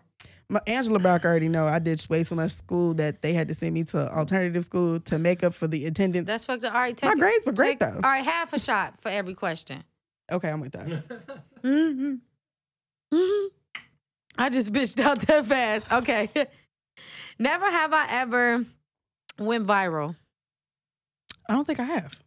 [0.54, 3.54] My, Angela Brock already know I did way so much school that they had to
[3.54, 6.26] send me to alternative school to make up for the attendance.
[6.28, 6.72] That's fucked up.
[6.74, 7.94] All right, take My it- grades were great, take- though.
[7.96, 9.82] All right, half a shot for every question.
[10.30, 11.40] okay, I'm with that.
[11.64, 12.14] Mm-hmm.
[14.36, 15.90] I just bitched out that fast.
[15.92, 16.28] Okay.
[17.38, 18.64] Never have I ever
[19.38, 20.14] went viral.
[21.48, 22.20] I don't think I have.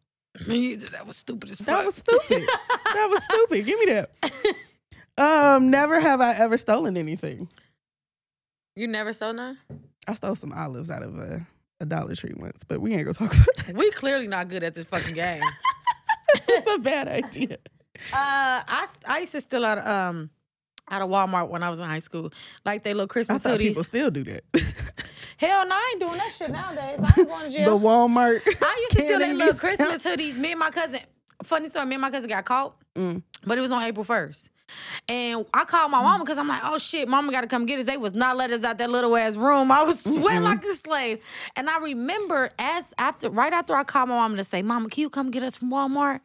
[0.48, 1.68] You- That was stupid as fuck.
[1.68, 2.48] That was stupid.
[2.94, 3.66] that was stupid.
[3.66, 4.10] Give me that.
[5.20, 7.48] Um, never have I ever stolen anything.
[8.78, 9.58] You never saw none?
[10.08, 11.46] I stole some olives out of a,
[11.82, 13.76] a Dollar Tree once, but we ain't gonna talk about that.
[13.76, 15.42] We clearly not good at this fucking game.
[16.50, 17.58] It's a bad idea.
[18.13, 20.30] Uh, I I used to steal out of, um
[20.90, 22.32] out of Walmart when I was in high school,
[22.66, 23.60] like they little I Christmas hoodies.
[23.60, 24.44] people still do that.
[25.38, 27.00] Hell no, I ain't doing that shit nowadays.
[27.02, 27.78] I ain't going to jail.
[27.80, 27.86] the.
[27.86, 28.42] Walmart.
[28.46, 30.38] I used to steal their little Christmas hoodies.
[30.38, 31.00] Me and my cousin.
[31.44, 31.86] Funny story.
[31.86, 33.24] Me and my cousin got caught, Mm.
[33.46, 34.50] but it was on April first.
[35.08, 37.80] And I called my mama because I'm like, oh shit, mama got to come get
[37.80, 37.86] us.
[37.86, 39.71] They was not let us out that little ass room.
[39.71, 40.43] I was sweating mm-hmm.
[40.43, 41.23] like a slave.
[41.56, 45.01] And I remember as after right after I called my mama to say, Mama, can
[45.01, 46.19] you come get us from Walmart?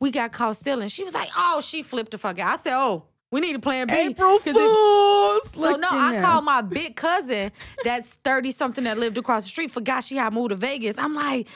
[0.00, 0.88] We got caught stealing.
[0.88, 2.52] She was like, oh, she flipped the fuck out.
[2.52, 3.94] I said, oh, we need a plan B.
[3.94, 5.50] April 'Cause it- Fools.
[5.54, 6.22] so no, I there.
[6.22, 7.50] called my big cousin
[7.82, 10.98] that's 30 something that lived across the street, forgot she had moved to Vegas.
[10.98, 11.48] I'm like,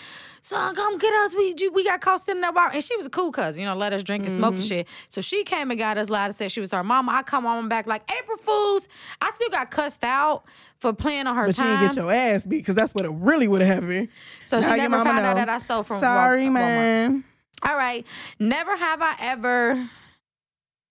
[0.47, 1.35] son, come get us.
[1.35, 2.71] We we got caught stealing that bar.
[2.73, 4.69] And she was a cool cousin, you know, let us drink and smoke and Mm-hmm.
[4.69, 4.89] shit.
[5.09, 7.13] So she came and got us loud and said she was her mama.
[7.13, 8.89] I come on back like, April Fools.
[9.21, 10.45] I still got cussed out
[10.79, 11.79] for playing on her But time.
[11.81, 14.09] didn't get your ass beat because that's what it really would have happened.
[14.47, 16.53] so she Now your never found out that I stole from Sorry, Walmart.
[16.53, 17.25] man.
[17.67, 18.07] All right.
[18.39, 19.89] Never have I ever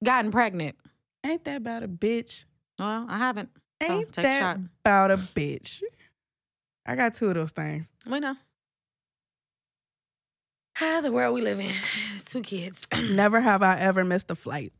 [0.03, 0.75] gotten pregnant.
[1.25, 2.45] Ain't that about a bitch?
[2.77, 3.49] Well, I haven't.
[3.81, 4.59] So Ain't take a that shot.
[4.83, 5.81] about a bitch?
[6.85, 7.89] I got two of those things.
[8.09, 8.35] We know.
[10.87, 11.71] Ah, the world we live in.
[12.25, 12.87] Two kids.
[13.11, 14.71] Never have I ever missed a flight.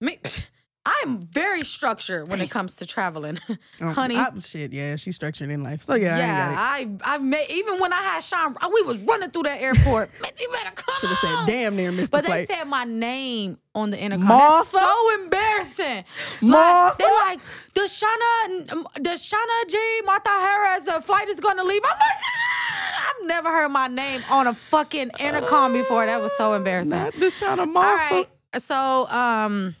[0.00, 0.18] Me,
[0.88, 3.40] I am very structured when it comes to traveling,
[3.82, 4.16] Oh, honey.
[4.16, 5.82] I- shit, yeah, she's structured in life.
[5.82, 9.30] So yeah, yeah, I I I've made even when I had Sean, we was running
[9.30, 10.10] through that airport.
[10.22, 10.94] Man, you better come.
[11.00, 11.46] Should have on.
[11.46, 12.58] said, damn near missed But the they flight.
[12.58, 14.26] said my name on the intercom.
[14.28, 14.70] Martha?
[14.76, 16.04] That's so embarrassing.
[16.42, 17.02] Martha?
[17.02, 17.40] Like, they're like,
[17.74, 21.82] Deshana, Deshana G, Martha Harris, the flight is going to leave.
[21.84, 26.06] I'm like, ah, I've never heard my name on a fucking intercom before.
[26.06, 26.90] That was so embarrassing.
[26.90, 28.14] Not Deshauna All Martha.
[28.14, 28.28] right.
[28.58, 29.76] So, um,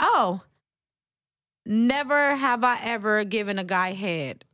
[0.00, 0.40] oh,
[1.64, 4.44] never have I ever given a guy head.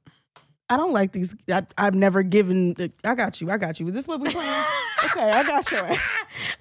[0.68, 1.34] I don't like these.
[1.50, 2.74] I, I've never given.
[3.04, 3.50] I got you.
[3.50, 3.86] I got you.
[3.88, 4.48] Is this what we playing?
[5.04, 5.98] okay, I got your ass.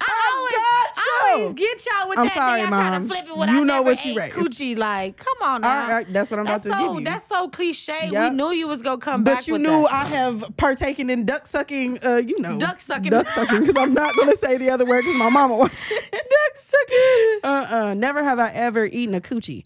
[0.00, 0.71] I always, got
[1.04, 2.34] I always get y'all with I'm that.
[2.34, 3.02] sorry, then y'all try Mom.
[3.02, 4.76] to flip it when You I know what you ate coochie.
[4.76, 5.88] Like, come on All now.
[5.88, 7.04] right, that's what I'm that's about to so give you.
[7.04, 8.08] that's so cliche.
[8.10, 8.30] Yep.
[8.32, 9.92] We knew you was gonna come back But you knew that.
[9.92, 11.98] I have partaken in duck sucking.
[12.04, 13.10] Uh, you know, Duck sucking.
[13.10, 13.60] duck sucking.
[13.60, 15.96] Because I'm not going to say the other word because my mama watching.
[16.12, 17.38] duck sucking.
[17.44, 19.64] Uh, uh Never have I ever eaten a coochie,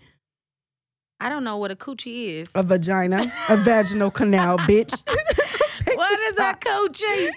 [1.20, 2.53] I don't know what a coochie is.
[2.55, 5.03] a vagina, a vaginal canal, bitch.
[5.94, 7.31] What is a coochie?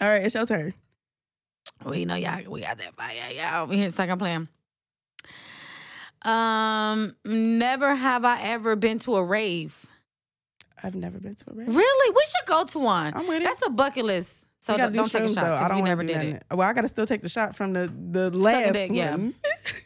[0.00, 0.74] All right, it's your turn.
[1.84, 3.14] Well, you know, y'all, we got that fire.
[3.34, 4.48] Y'all over here, second plan.
[6.22, 9.86] Um, never have I ever been to a rave.
[10.82, 11.68] I've never been to a rave.
[11.74, 12.14] Really?
[12.14, 13.14] We should go to one.
[13.14, 13.44] I'm with it.
[13.44, 14.46] That's a bucket list.
[14.60, 15.54] So We gotta don't, do don't take a shot though.
[15.54, 16.44] I don't we never do did it.
[16.50, 19.12] Well, I got to still take the shot from the the last dick, yeah.
[19.12, 19.34] one.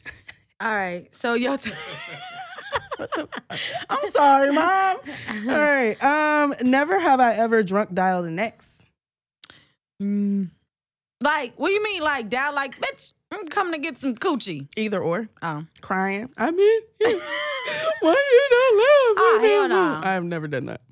[0.61, 1.15] All right.
[1.15, 1.75] So your turn.
[3.89, 4.97] I'm sorry, mom.
[5.49, 6.03] All right.
[6.03, 8.83] Um, never have I ever drunk dialed an ex.
[10.03, 10.51] Mm.
[11.25, 12.03] Like, what do you mean?
[12.03, 12.55] Like, down?
[12.55, 14.69] Like, bitch, I'm coming to get some coochie.
[14.77, 15.29] Either or.
[15.41, 16.29] Oh, Crying.
[16.37, 17.19] I mean, you.
[18.01, 19.49] Why you not love Ah, me?
[19.49, 20.01] hell no.
[20.05, 20.83] I've never done that.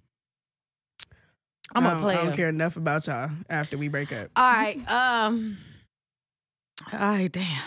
[1.75, 2.18] I'm I a don't- player.
[2.18, 4.31] I don't care enough about y'all after we break up.
[4.35, 4.79] All right.
[4.90, 5.59] Um.
[6.92, 7.31] All right.
[7.31, 7.62] Damn.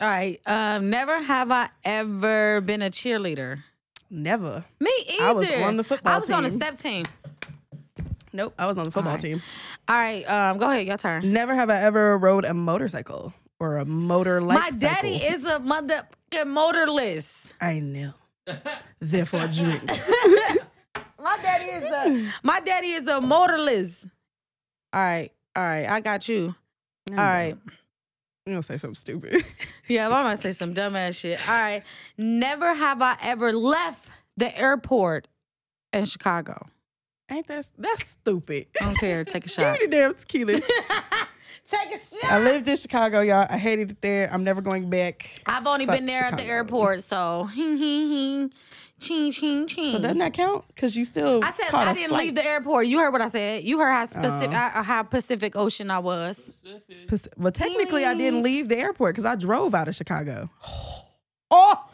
[0.00, 0.40] All right.
[0.46, 0.88] Um.
[0.90, 3.62] Never have I ever been a cheerleader.
[4.10, 4.64] Never.
[4.80, 5.22] Me either.
[5.24, 6.56] I was on the football I was on a team.
[6.58, 7.04] step team.
[8.32, 8.54] Nope.
[8.58, 9.20] I was on the football right.
[9.20, 9.42] team.
[9.88, 10.22] All right.
[10.28, 10.58] Um.
[10.58, 10.86] Go ahead.
[10.86, 11.32] Your turn.
[11.32, 15.58] Never have I ever rode a motorcycle or a motor like My daddy is a
[15.60, 17.52] motherfucking motorless.
[17.60, 18.14] I know.
[19.00, 19.82] Therefore, drink.
[21.22, 24.06] My daddy is a my daddy is a motorless.
[24.92, 25.30] All right.
[25.54, 25.86] All right.
[25.86, 26.54] I got you.
[27.10, 27.56] All right.
[28.46, 29.44] I'm gonna say something stupid.
[29.88, 31.48] Yeah, I'm gonna say some dumbass shit.
[31.48, 31.82] All right.
[32.16, 35.26] Never have I ever left the airport
[35.92, 36.68] in Chicago.
[37.30, 38.66] Ain't that that's stupid?
[38.80, 39.24] I don't care.
[39.24, 39.78] Take a Give shot.
[39.80, 40.52] me the damn tequila.
[41.64, 42.24] Take a shot.
[42.32, 43.46] I lived in Chicago, y'all.
[43.48, 44.28] I hated it there.
[44.32, 45.40] I'm never going back.
[45.46, 48.52] I've only Fuck been there at the airport, so hing hing hing,
[48.98, 49.92] ching ching ching.
[49.92, 50.64] So doesn't that count?
[50.68, 51.44] Because you still.
[51.44, 52.24] I said I didn't flight.
[52.24, 52.88] leave the airport.
[52.88, 53.62] You heard what I said.
[53.62, 54.54] You heard how specific, Oh.
[54.54, 54.82] Uh-huh.
[54.82, 56.50] how Pacific Ocean I was.
[57.06, 60.50] Pac- Well, technically, I didn't leave the airport because I drove out of Chicago.
[61.52, 61.84] Oh,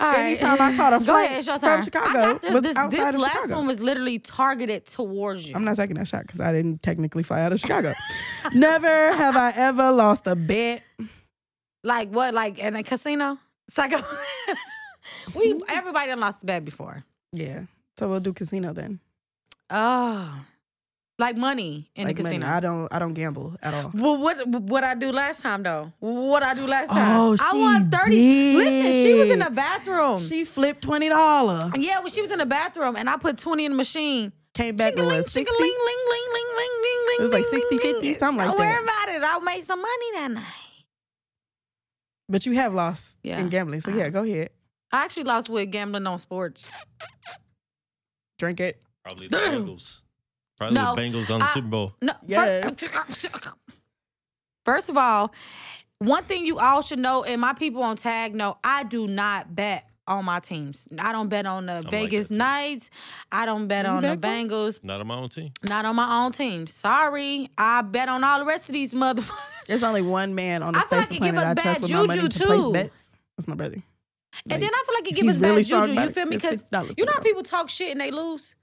[0.00, 0.26] All right.
[0.26, 1.82] Anytime I caught a flight ahead, from.
[1.82, 2.54] Chicago this.
[2.54, 3.54] was this outside this of last Chicago.
[3.56, 5.56] one was literally targeted towards you.
[5.56, 7.94] I'm not taking that shot because I didn't technically fly out of Chicago.
[8.52, 10.82] Never have I ever lost a bet.
[11.82, 12.32] Like what?
[12.32, 13.38] Like in a casino?
[13.76, 14.04] A
[15.34, 17.04] we everybody done lost the bet before.
[17.32, 17.64] Yeah,
[17.98, 19.00] so we'll do casino then.
[19.68, 20.44] Oh,
[21.18, 22.36] like money in like the money.
[22.36, 22.52] casino.
[22.54, 22.88] I don't.
[22.92, 23.90] I don't gamble at all.
[23.94, 25.92] Well, what what I do last time though?
[25.98, 27.16] What I do last time?
[27.18, 28.54] Oh, I won thirty.
[28.56, 30.18] Listen, she was in the bathroom.
[30.18, 31.72] She flipped twenty dollar.
[31.76, 34.32] yeah, when she was in the bathroom, and I put twenty in the machine.
[34.54, 35.44] Came back with Ching-a-ling, sixty.
[35.44, 38.14] ching-a-ling, ling, ling, ling, ling, ling, ling, It was like ling, 60, ling, 50, ling.
[38.18, 38.62] something like that.
[38.64, 39.22] Don't worry about it.
[39.22, 40.44] I'll make some money that night.
[42.28, 43.38] But you have lost Yeah.
[43.40, 44.48] in gambling, so yeah, go ahead,
[44.90, 46.70] I actually lost with gambling on sports.
[48.38, 48.80] drink it.
[49.04, 50.02] Probably the Bengals.
[50.58, 51.92] Probably No, the Bengals on the I- Super Bowl.
[52.02, 52.12] No.
[52.26, 52.64] Yes.
[52.80, 53.48] First,
[54.64, 55.32] first of all,
[55.98, 59.54] one thing you all should know, and my people on tag know, I do not
[59.54, 60.86] bet on my teams.
[60.98, 62.38] I don't bet on the like Vegas that too.
[62.38, 62.90] Knights.
[63.30, 64.48] I don't bet You on the bet on?
[64.48, 64.84] Bengals.
[64.84, 65.52] Not on my own team.
[65.62, 66.66] Not on my own team.
[66.66, 67.50] Sorry.
[67.58, 69.30] I bet on all the rest of these motherfuckers.
[69.66, 71.44] There's only one man on the I feel face like of it the give us
[71.44, 72.72] I trust bad with my money juju, to place too.
[72.72, 73.10] bets.
[73.36, 73.82] That's my brother.
[74.50, 76.00] and then I feel like it give us really bad juju.
[76.00, 76.36] You feel me?
[76.36, 76.64] Because
[76.96, 78.54] you know how people talk shit and they lose?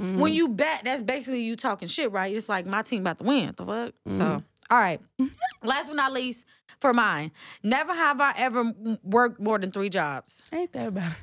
[0.00, 0.18] Mm-hmm.
[0.18, 2.34] When you bet, that's basically you talking shit, right?
[2.34, 3.54] It's like my team about to win.
[3.56, 3.94] The fuck?
[4.08, 4.16] Mm-hmm.
[4.18, 5.00] So, all right.
[5.62, 6.46] Last but not least,
[6.80, 7.32] for mine,
[7.62, 10.42] never have I ever worked more than three jobs.
[10.52, 11.14] Ain't that bad?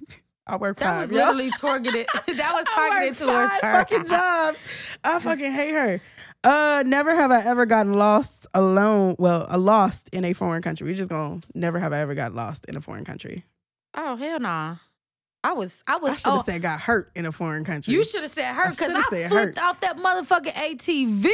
[0.46, 0.88] I work five.
[0.94, 2.08] That was literally targeted.
[2.28, 3.74] that was targeted towards her.
[3.74, 4.64] fucking jobs.
[5.04, 6.02] I fucking hate her.
[6.44, 9.16] Uh, never have I ever gotten lost alone.
[9.18, 10.88] Well, a lost in a foreign country.
[10.88, 13.44] We just gonna never have I ever got lost in a foreign country.
[13.96, 14.76] Oh hell nah.
[15.48, 15.82] I was.
[15.88, 16.12] I was.
[16.12, 17.94] I should have oh, said got hurt in a foreign country.
[17.94, 19.64] you should have said her because shoulda I, flipped hurt.
[19.64, 21.32] off that motherfucking ATV.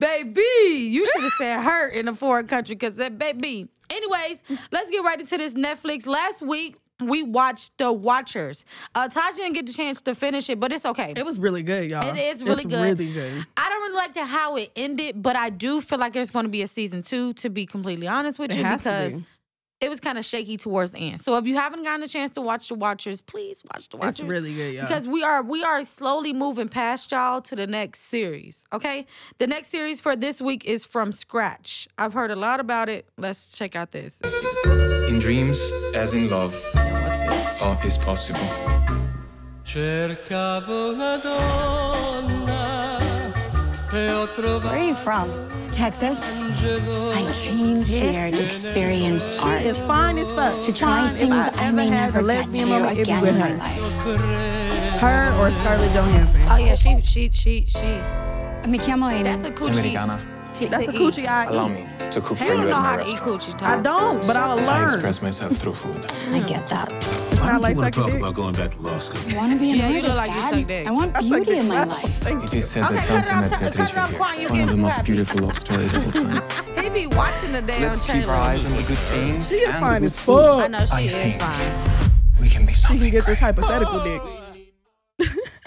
[0.00, 3.68] Baby, you should have said hurt in a foreign country because that baby.
[3.90, 6.04] Anyways, let's get right into this Netflix.
[6.04, 8.64] Last week we watched The Watchers.
[8.94, 11.12] Uh, Taj didn't get the chance to finish it, but it's okay.
[11.16, 12.08] It was really good, y'all.
[12.08, 12.98] It is really it's good.
[12.98, 13.46] Really good.
[13.56, 16.44] I don't really like to how it ended, but I do feel like there's going
[16.46, 17.34] to be a season two.
[17.34, 19.26] To be completely honest with It you, has to because be.
[19.80, 21.20] It was kind of shaky towards the end.
[21.20, 24.20] So if you haven't gotten a chance to watch The Watchers, please watch The Watchers.
[24.20, 24.82] It's really good, y'all.
[24.82, 28.64] Because we are we are slowly moving past y'all to the next series.
[28.72, 29.06] Okay,
[29.38, 31.88] the next series for this week is from scratch.
[31.96, 33.08] I've heard a lot about it.
[33.16, 34.20] Let's check out this.
[35.08, 35.60] In dreams,
[35.94, 36.54] as in love,
[37.60, 38.40] all is possible.
[43.92, 44.26] Where
[44.66, 45.28] are you from?
[45.72, 46.22] Texas.
[46.22, 49.62] I came here to experience She art.
[49.62, 50.62] is fine as fuck.
[50.64, 51.16] to try Fine.
[51.16, 53.48] things I, I may had never a get lesbian to moment, again with in my
[53.48, 53.56] her.
[53.58, 55.00] life.
[55.00, 56.40] Her or Scarlett Johansson.
[56.48, 57.86] Oh yeah, she she she she.
[58.68, 59.22] Mi chiamo Amy.
[59.24, 59.70] That's a coochie.
[59.80, 60.20] Americana,
[60.52, 61.72] That's a to coochie I allow eat.
[61.72, 63.42] me to cook They for don't you know at how my to eat restaurant.
[63.42, 63.62] coochie.
[63.62, 64.66] I don't, but I'll learn.
[64.68, 64.94] I learn.
[64.94, 66.04] express myself through food.
[66.32, 66.92] I get that.
[66.92, 68.18] It's not like you want to talk dick.
[68.20, 69.20] about going back to law school?
[69.32, 70.54] I want to be an Yeah, you look like you Dad.
[70.54, 70.86] suck dick.
[70.86, 71.56] I want I beauty dick.
[71.60, 72.18] in my life.
[72.18, 72.58] Thank It you.
[72.58, 75.04] is said Okay, that cut it Dante off, met Patricia here, one of the most
[75.04, 76.82] beautiful love stories of all time.
[76.82, 79.48] He be watching the damn Let's keep our eyes on the good things.
[79.48, 80.64] She is and fine the as fuck.
[80.64, 82.10] I know she is fine.
[82.40, 84.20] We can be something She can get this hypothetical dick.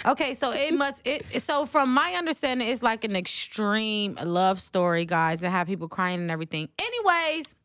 [0.06, 5.06] Okay, so it must it so from my understanding, it's like an extreme love story,
[5.06, 6.70] guys, and have people crying and everything.
[6.78, 7.56] Anyways,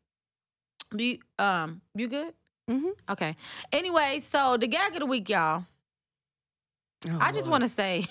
[0.95, 2.33] You um you good?
[2.71, 2.93] Mhm.
[3.11, 3.35] Okay.
[3.73, 5.65] Anyway, so the gag of the week, y'all.
[7.09, 8.07] Oh, I just want to say,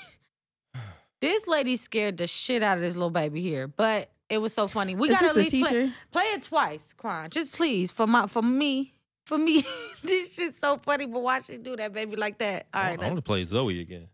[1.22, 4.68] this lady scared the shit out of this little baby here, but it was so
[4.68, 4.94] funny.
[4.96, 7.30] We gotta at least play, play it twice, Quan.
[7.30, 8.94] Just please for my for me.
[9.26, 9.66] For me,
[10.04, 12.66] this shit's so funny, but why she do that, baby, like that?
[12.74, 14.08] All I right, want to play Zoe again.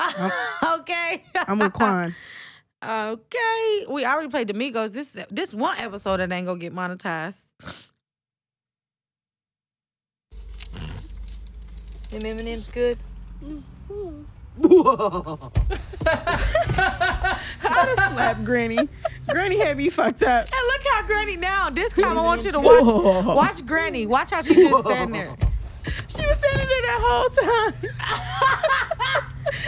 [0.80, 1.24] okay.
[1.34, 2.14] I'm with Quan.
[2.82, 4.92] Okay, we already played the Migos.
[4.92, 7.40] This this one episode that ain't gonna get monetized.
[12.10, 12.98] Them M&M's good.
[14.62, 15.14] I'd
[17.62, 18.88] have slapped Granny.
[19.28, 20.44] Granny had me fucked up.
[20.44, 21.70] And look how Granny now.
[21.70, 22.82] This time I want you to watch
[23.26, 24.06] watch Granny.
[24.06, 25.36] Watch how she just stand there.
[26.08, 27.72] She was standing there that whole time.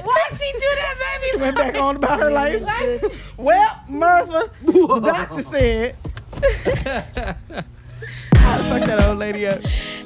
[0.05, 1.25] Why'd she do that, baby?
[1.25, 1.43] She baby?
[1.43, 3.37] went back on about her life.
[3.39, 5.97] Well, Martha, the doctor said.
[8.45, 9.61] I fucked that old lady up.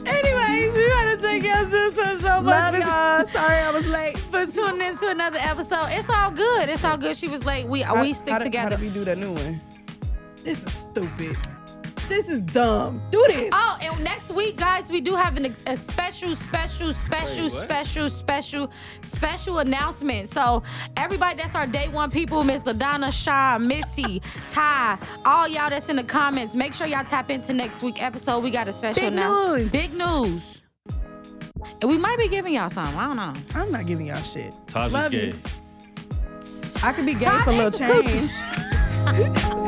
[0.06, 3.26] Anyways, we want to thank y'all so, so, so much Love y'all.
[3.26, 4.18] Sorry I was late.
[4.18, 5.86] for tuning in to another episode.
[5.90, 6.68] It's all good.
[6.68, 7.16] It's all good.
[7.16, 7.66] She was late.
[7.66, 8.76] We we stick how did- together.
[8.76, 9.60] How did we do that new one?
[10.44, 11.36] This is stupid.
[12.08, 13.02] This is dumb.
[13.10, 13.50] Do this.
[13.52, 17.52] Oh, and next week, guys, we do have an, ex- a special, special, special, Wait,
[17.52, 18.70] special, special,
[19.02, 20.28] special announcement.
[20.28, 20.62] So,
[20.96, 25.96] everybody that's our day one people, Miss LaDonna, Shaw, Missy, Ty, all y'all that's in
[25.96, 28.42] the comments, make sure y'all tap into next week episode.
[28.44, 29.54] We got a special Big now.
[29.56, 29.72] news.
[29.72, 30.62] Big news.
[31.80, 32.96] And we might be giving y'all something.
[32.96, 33.32] I don't know.
[33.60, 34.54] I'm not giving y'all shit.
[34.68, 36.78] Taj Love is you.
[36.86, 39.42] I could be gay Todd for a little is a coochie.
[39.46, 39.62] change.